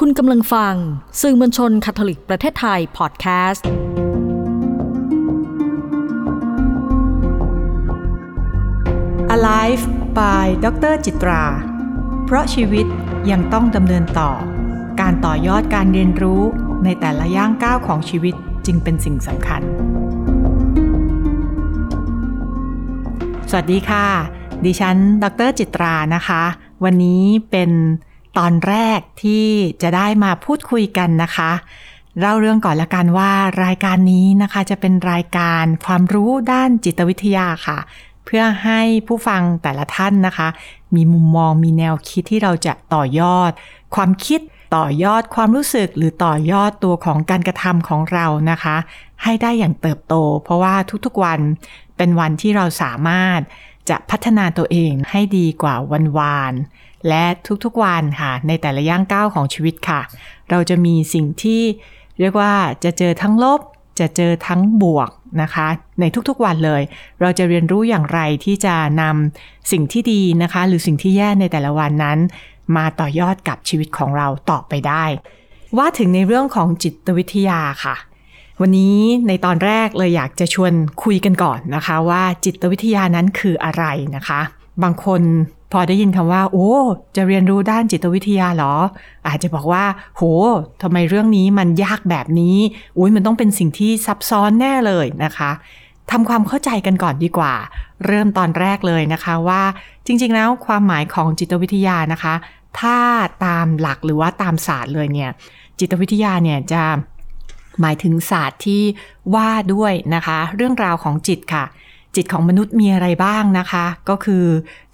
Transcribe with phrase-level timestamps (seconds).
[0.00, 0.74] คุณกำลังฟัง
[1.20, 3.66] สื่อมวลชนคาทอลิกประเทศไทย พอดแคสต์
[9.34, 9.84] Alive
[10.18, 11.42] by ดรจิตรา
[12.24, 12.86] เพราะชีวิต
[13.30, 14.30] ยังต้องดำเนินต่อ
[15.00, 16.42] การต่อยอดการเรียนรู้
[16.84, 18.34] ในแต่ละย่างก้าวของชีวิต
[18.66, 19.62] จึงเป็นสิ่งสำคัญ
[23.50, 24.06] สวัสดีค่ะ
[24.64, 26.42] ดิฉัน ดรจิตรานะคะ
[26.84, 27.22] วันนี้
[27.52, 27.70] เป็น
[28.38, 29.46] ตอนแรกที่
[29.82, 31.50] จะได้มาพูดคุยกันนะคะ
[32.20, 33.32] เล่าเรื่องก่อนละกันว่า
[33.64, 37.78] รายการนี้นะคะจะเป็นรายการความรู้ด้านจิตวิทยาค่ะ
[38.24, 40.48] เพื่อให้ผู้ฟังแต่ละท่านนะคะ
[40.94, 43.50] มีมุมมองมีแนวคิดที่เราจะต่อยอด
[43.94, 44.40] ความคิด
[44.76, 48.76] ต่อยอดความรู้สึกหรือต่อยอดตัวของการกระทำของเรานะคะ
[49.22, 50.74] ให้ได้อย่างเติบโต เพราะว่า
[51.04, 51.40] ทุกๆวัน
[51.96, 53.40] เป็นวันที่เราสามารถ
[53.88, 56.52] จะพัฒนาตัวเองให้ดีกว่าวันวาน
[57.08, 57.24] และ
[57.64, 60.00] ทุกๆวันค่ะ ในแต่ละย่างก้าวของชีวิตค่ะ
[60.50, 61.62] เราจะมีสิ่งที่
[62.20, 62.52] เรียกว่า
[62.84, 63.60] จะเจอทั้งลบ
[64.00, 65.10] จะเจอทั้งบวก
[65.42, 65.66] นะคะ
[66.00, 66.82] ในทุกๆวันเลย
[67.20, 72.18] เราจะเรียนรู้อย่างไรที่จะนำสิ่งที่ดีนะคะ หรือสิ่งที่แย่ในแต่ละวันนั้น
[72.76, 75.04] มาต่อยอดกับชีวิตของเราต่อไปได้
[75.78, 77.96] ว่าถึงในเรื่องของจิตวิทยาค่ะ
[78.60, 83.84] วันนี้ในตอนแรกเลยอยากจะชวนคุยกันก่อนนะคะ ว่าจิตวิทยานั้นคืออะไร
[84.16, 84.40] นะคะ
[84.82, 85.22] บางคน
[85.72, 86.70] พอได้ยินคำว่า โอ้
[87.16, 88.74] จะเรียนรู้ด้านจิตวิทยาหรอ
[89.28, 89.84] อาจจะบอกว่า
[90.16, 90.22] โห
[90.82, 92.56] ทำไมเรื่องนี้มันยากแบบนี้
[92.98, 95.50] อุ้ยมันต้องเป็นสิ่งที่ซับซ้อนแน่เลยนะคะ
[96.10, 97.54] ทำความเข้าใจกันก่อนดีกว่า
[98.06, 99.62] เริ่มตอนแรกเลยนะคะว่า
[100.06, 102.34] จริง ๆ แล้วความหมายของจิตวิทยานะคะ
[102.80, 102.98] ถ้า
[103.44, 105.30] ตามหลักหรือว่าตามศาสตร์เลยเนี่ย
[105.78, 106.82] จิตวิทยาเนี่ยจะ
[107.80, 108.82] หมายถึงศาสตร์ที่
[109.34, 111.64] ว่าด้วยนะคะ เรื่องราวของจิตค่ะ
[112.16, 114.44] จิตของมนุษย์มีอะไรบ้างนะคะ ก็คือ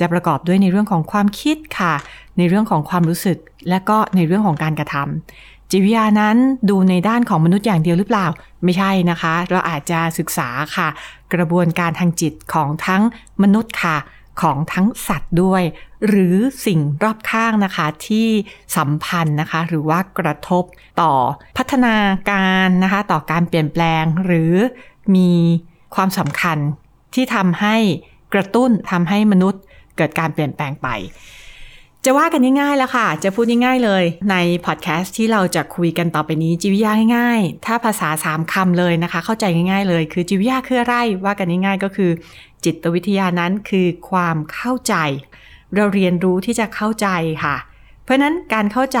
[0.00, 1.94] จะประกอบด้วยในเรื่องของความคิดค่ะ
[2.38, 6.36] ในเรื่องของความรู้สึก และก็ในเรื่องของการกระทำจิตวิทยานั้น
[6.70, 8.26] ดูในด้านของมนุษย์อย่างเดียวหรือเปล่า
[8.64, 10.88] ไม่ใช่นะคะ เราอาจจะศึกษาค่ะ
[11.34, 13.02] กระบวนการทางจิตของทั้ง
[13.42, 13.96] มนุษย์ค่ะ
[14.42, 15.62] ของทั้งสัตว์ด้วย
[16.08, 16.36] หรือ
[16.66, 18.28] สิ่งรอบข้างนะคะที่
[18.76, 20.64] สัมพันธ์นะคะ หรือว่ากระทบ
[21.00, 21.12] ต่อ
[21.56, 21.96] พัฒนา
[22.30, 24.54] การนะคะ ต่อการเปลี่ยนแปลง หรือ
[25.16, 25.30] มี
[25.94, 26.58] ความสำคัญ
[27.14, 27.76] ที่ทำให้
[28.34, 29.60] กระตุ้นทำให้มนุษย์
[29.96, 30.88] เกิดการเปลี่ยนแปลงไป
[32.04, 42.10] จะว่ากันง่ายๆแล้วค่ะ จะพูดง่ายๆเลย ในพอดแคสต์ที่เราจะคุยกันต่อไปนี้จิวิยาง่ายๆ ถ้าภาษาสามคำเลยนะคะ เข้าใจง่ายๆเลย คือจิวิยาคืออะไรว่ากันง่ายๆ ก็คือ
[42.64, 44.94] จิตวิทยานั้นคือความเข้าใจ
[45.74, 47.08] เราเรียนรู้ที่จะเข้าใจ
[47.44, 47.56] ค่ะ
[48.10, 49.00] ราะนั้นการเข้าใจ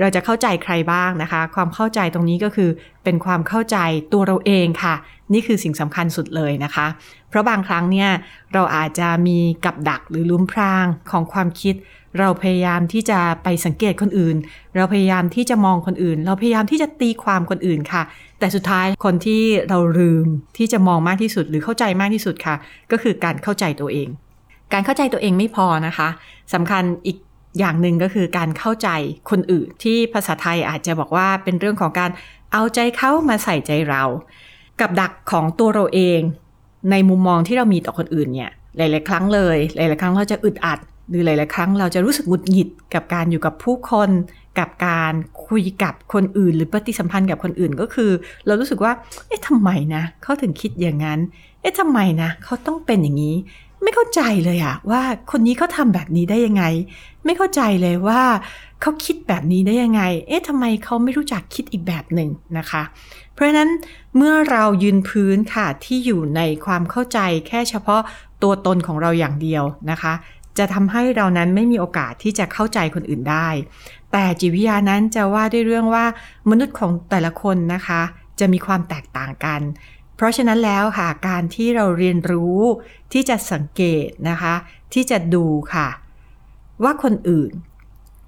[0.00, 2.70] เราจะเข้าใจใครบ้างนะคะ ความเข้าใจตรงนี้ก็คือ
[3.04, 3.78] เป็นความเข้าใจ
[4.12, 4.94] ตัวเราเองค่ะ
[5.32, 6.86] นี่คือสิ่งสำคัญสุดเลยนะคะ
[7.28, 8.10] เพราะบางครั้งเนี่ย
[8.52, 11.74] เราอาจจะมีกับดักหรือลุ้มพรางของความคิด
[12.18, 14.36] เราพยายามที่จะไปสังเกตคนอื่น
[14.76, 18.02] เราพยายามที่จะมองคนอื่น เราพยายามที่จะตีความคนอื่นค่ะ
[18.38, 20.26] แต่สุดท้ายคนที่เราลืม
[20.58, 22.56] ที่จะมองมากที่สุด หรือเข้าใจมากที่สุดค่ะ
[22.90, 24.08] ก็คือการเข้าใจตัวเอง
[24.72, 26.08] การเข้าใจตัวเองไม่พอนะคะ
[26.54, 27.16] สำคัญอีก
[27.58, 28.88] อย่างหนึ่งก็คือการเข้าใจ
[29.30, 32.10] คนอื่น ที่ภาษาไทยอาจจะบอกว่าเป็นเรื่องของการ
[32.52, 34.02] เอาใจเขามาใส่ใจเรา
[34.80, 36.20] กับดักของตัวเราเอง
[36.90, 40.78] ในมุมมองที่เรามีต่อคนอื่นเนี่ยหลาย ๆ ครั้งเลย หลาย ๆ ครั้งเราจะอึดอัด
[41.10, 44.10] หรือหลาย ๆ ครั้งเราจะรู้สึกหงุดหงิดกับการอยู่กับผู้คน
[44.58, 45.12] กับการ
[45.46, 48.10] คุยกับคนอื่น หรือปฏิสัมพันธ์กับคนอื่นก็คือ
[48.46, 48.92] เรารู้สึกว่า
[49.26, 51.18] เอ๊ะทำไมนะเขาถึงคิดอย่างนั้น
[51.60, 53.36] เอ๊ะทำไมนะเขาต้องเป็นอย่างนี้
[53.84, 56.64] ไม่เข้าใจเลยอะว่าคนนี้เขาทาแบบนี้ได้ยังไง
[57.24, 58.22] ไม่เข้าใจเลยว่า
[58.80, 62.82] เขาคิดแบบนี้ได้ยังไง เอ๊ะทำไมเขาไม่รู้จักคิดอีกแบบหนึ่งนะคะ
[63.32, 63.70] เพราะฉะนั้น
[64.16, 67.18] เมื่อเรายืนพื้นค่ะที่อยู่ในความเข้าใจ
[67.48, 68.00] แค่เฉพาะ
[68.42, 70.12] ตัวตนของเราอย่างเดียวนะคะ
[70.58, 73.48] จะทำให้เรานั้นไม่มีโอกาสที่จะเข้าใจคนอื่นได้
[74.12, 76.04] แต่จิตวิทยานั้นจะว่าด้วยเรื่องว่า
[76.50, 78.00] มนุษย์ของแต่ละคนนะคะ
[78.40, 79.60] จะมีความแตกต่างกัน
[80.16, 82.58] เพราะฉะนั้นแล้วค่ะการที่เราเรียนรู้
[83.12, 84.54] ที่จะสังเกตนะคะ
[84.94, 85.44] ที่จะดู
[85.74, 85.88] ค่ะ
[86.82, 87.52] ว่าคนอื่น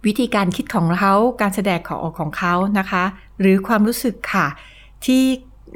[0.07, 3.05] วิธีการคิดของเขาการแสดงของออกของเขานะคะ
[3.41, 4.47] หรือความรู้สึกค่ะ
[5.07, 5.23] ที่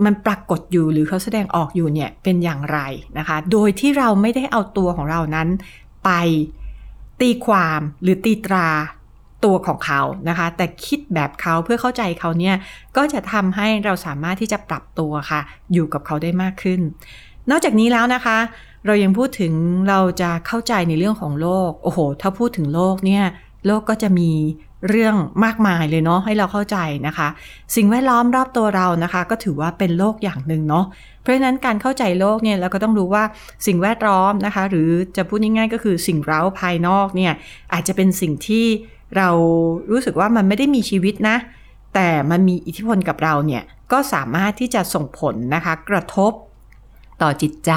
[0.04, 2.78] มันปรากฏอยู่หรือเขาแสดงออกอยู่เนี่ยเป็นอย่างไร
[3.18, 5.48] นะคะ โดยที่เราไม่ได้เอาตัวของเรานั้น
[6.04, 6.10] ไป
[7.20, 8.68] ตีความหรือตีตรา
[9.44, 12.56] ตัวของเขานะคะ แต่คิดแบบเขาเพื่อเข้าใจเขาเนี่ย
[12.96, 15.40] ก็จะทำให้เราสามารถที่จะปรับตัวค่ะ
[15.72, 16.80] อยู่กับเขาได้มากขึ้น
[17.50, 18.38] นอกจากนี้แล้วนะคะ
[18.86, 19.52] เรายังพูดถึง
[19.88, 23.24] เราจะเข้าใจในเรื่องของโลกโอ้โห ถ้าพูดถึงโลกเนี่ย
[23.66, 24.30] โลกก็จะมี
[24.88, 27.28] เรื่องมากมายเลยเนาะให้เราเข้าใจนะคะ
[27.76, 30.84] สิ่งแวดล้อมรอบตัวเรานะคะ ก็ถือว่าเป็นโลกอย่างหนึ่งเนาะ
[31.22, 33.24] เพราะฉะนั้นการเข้าใจโลกเนี่ยเราก็ต้องรู้ว่า
[33.66, 37.32] สิ่งแวดล้อมนะคะ หรือจะพูดง่ายๆก็คือสิ่งเร้าภายนอกเนี่ย
[37.72, 38.66] อาจจะเป็นสิ่งที่
[39.16, 39.28] เรา
[39.90, 41.36] รู้สึกว่ามันไม่ได้มีชีวิตนะ
[41.94, 43.62] แต่มันมีอิทธิพลกับเราเนี่ย
[43.92, 46.32] ก็สามารถที่จะส่งผลนะคะ กระทบ
[47.22, 47.72] ต่อจิตใจ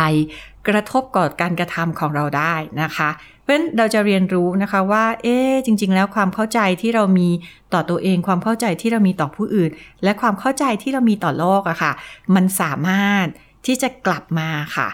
[0.68, 3.10] กระทบกับการกระทำของเราได้นะคะ
[3.42, 7.30] เพราะฉะนั้นเราจะเรียนรู้นะคะว่า เอ๊จริง ๆ แล้วความเข้าใจที่เรามี
[7.74, 9.72] ต่อตัวเอง ความเข้าใจที่เรามีต่อผู้อื่น
[10.04, 11.92] และความเข้าใจที่เรามีต่อโลกอะค่ะ
[12.36, 13.26] มันสามารถ
[13.66, 14.88] ที่จะกลับมาค่ะ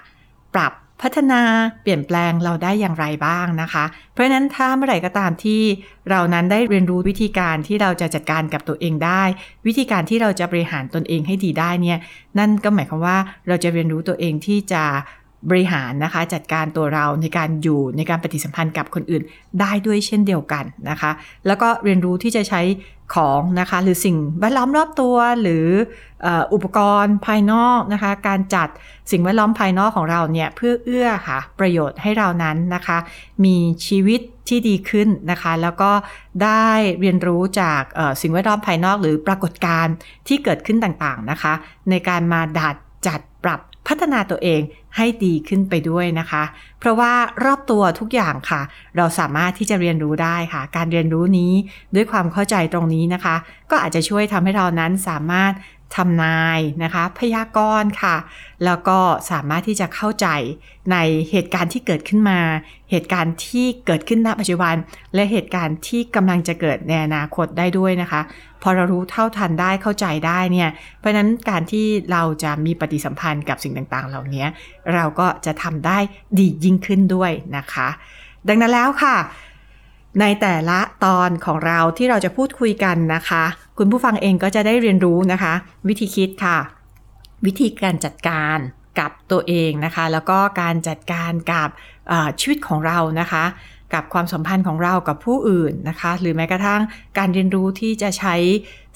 [0.54, 1.42] ปรับ พัฒนา
[1.82, 5.62] เปลี่ยนแปลงเราได้อย่างไรบ้างนะคะ เพราะฉะนั้นถ้าเมื่อไหร่ก็ตามที่
[6.10, 9.24] เรานั้นได้เรียนรู้วิธีการที่เราจะจัดการกับตัวเองได้
[9.68, 12.00] วิธีการที่เราจะบริหารตนเองให้ดีได้เนี่ย
[12.40, 13.18] นั่นก็หมายความว่า
[13.48, 14.84] เราจะเรียนรู้ตัวเองที่จะ
[15.50, 19.24] บริหารนะคะจัดการตัวเราในการอยู่ในการปฏิสัมพันธ์กับคนอื่น
[19.60, 21.12] ได้ด้วยเช่นเดียวกันนะคะ
[21.48, 22.62] แล้วก็เรียนรู้ที่จะใช้
[23.16, 25.68] ของนะคะหรือสิ่งแวดล้อมรอบตัวหรือ
[26.54, 28.68] อุปกรณ์ภายนอกนะคะการจัด
[29.12, 32.98] สิ่งแวดล้อมภายนอกของเราเนี่ยเพื่อเอื้อค่ะ ประโยชน์ให้เรานั้นนะคะ
[33.46, 33.58] มี
[33.88, 35.92] ชีวิตที่ดีขึ้นนะคะ แล้วก็
[36.44, 36.68] ได้
[37.00, 37.82] เรียนรู้จาก
[38.22, 39.94] สิ่งแวดล้อมภายนอก หรือปรากฏการณ์
[40.28, 41.54] ที่เกิดขึ้นต่างๆนะคะ
[41.90, 42.76] ในการมาดัด
[43.08, 44.62] จัดปรับ พัฒนาตัวเอง
[44.98, 46.44] ให้ดีขึ้นไปด้วยนะคะ
[46.80, 47.14] เพราะว่า
[47.46, 48.62] รอบตัวทุกอย่างค่ะ
[48.98, 51.54] เราสามารถที่จะเรียนรู้ได้ค่ะ การเรียนรู้นี้
[51.96, 53.36] ด้วยความเข้าใจตรงนี้นะคะ
[53.72, 55.54] ก็อาจจะช่วยทำให้เรานั้นสามารถ
[55.96, 58.16] ทำนายนะคะ พยากรณ์ค่ะ
[58.66, 58.98] แล้วก็
[59.32, 60.28] สามารถที่จะเข้าใจ
[60.92, 60.98] ใน
[61.32, 62.40] เหตุการณ์ที่เกิดขึ้นมา
[62.92, 64.76] เหตุการณ์ที่เกิดขึ้นณปัจจุบัน
[65.14, 68.22] และเหตุการณ์ที่กำลังจะเกิดในอนาคตได้ด้วยนะคะ
[68.62, 74.46] พอเรารู้เท่าทันได้เข้าใจได้เนี่ย เพราะฉะนั้นการที่เราจะมีปฏิสัมพันธ์กับสิ่งต่างๆ เหล่านี้
[74.94, 75.98] เราก็จะทำได้
[76.38, 77.88] ดียิ่งขึ้นด้วยนะคะ
[78.48, 79.18] ดังนั้นแล้วค่ะ
[80.22, 83.44] ในแต่ละตอนของเราที่เราจะพูดคุยกันนะคะ
[83.82, 85.54] คุณผู้ฟังเองก็จะได้เรียนรู้นะคะ
[85.88, 86.58] วิธีคิดค่ะ
[87.46, 88.58] วิธีการจัดการ
[89.00, 91.70] กับตัวเองนะคะ แล้วก็การจัดการกับ
[92.40, 93.44] ชีวิตของเรานะคะ
[93.94, 96.82] กับความสัมพันธ์ของเรากับผู้อื่นนะคะ หรือแม้กระทั่ง
[97.18, 98.36] การเรียนรู้ที่จะใช้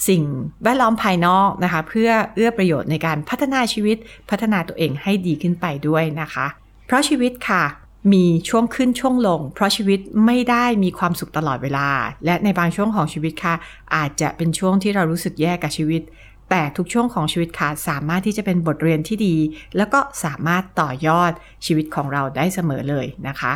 [0.07, 0.24] สิ่ง
[0.63, 3.97] แวดล้อมภายนอกนะคะ เพื่อเอื้อประโยชน์ในการพัฒนาชีวิต
[4.30, 6.45] พัฒนาตัวเองให้ดีขึ้นไปด้วยนะคะ
[6.85, 7.63] เพราะชีวิตค่ะ
[8.11, 11.88] มีช่วงขึ้นช่วงลง เพราะชีวิตไม่ได้มีความสุขตลอดเวลา
[12.25, 13.55] และในบางช่วงของชีวิตค่ะ
[13.95, 16.01] อาจจะเป็นช่วงที่เรารู้สึกแย่กับชีวิต
[16.50, 19.35] แต่ทุกช่วงของชีวิตค่ะสามารถที่จะเป็นบทเรียนที่ดี
[19.77, 21.31] แล้วก็สามารถต่อยอด
[21.65, 23.53] ชีวิตของเราได้เสมอเลยนะคะ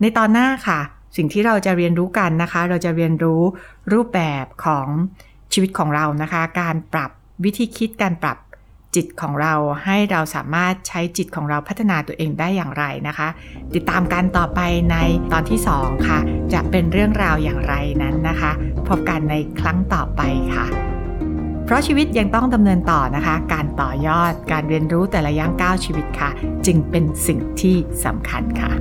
[0.00, 0.80] ในตอนหน้าค่ะ
[1.16, 3.42] สิ่งที่เราจะเรียนรู้กันนะคะ เราจะเรียนรู้
[3.92, 4.88] รูปแบบของ
[5.52, 7.10] ชีวิตของเรานะคะ การปรับ
[7.44, 8.36] วิธีคิดการปรับ
[8.96, 9.54] จิตของเรา
[9.84, 13.28] ให้เราสามารถใช้จิตของเราพัฒนาตัวเองได้อย่างไรนะคะ
[13.74, 14.96] ติดตามกันต่อไปใน
[15.32, 16.18] ตอนที่ 2 ค่ะ
[16.52, 18.52] จะเป็นเรื่องราวอย่างไรนั้นนะคะ
[18.88, 20.20] พบกันในครั้งต่อไป
[20.54, 20.66] ค่ะ
[21.64, 26.30] เพราะชีวิตยังต้องดำเนินต่อนะคะ การต่อยอดการเรียนรู้แต่ละย่างก้าวชีวิตค่ะ
[26.66, 28.72] จึงเป็นสิ่งที่สำคัญค่ะ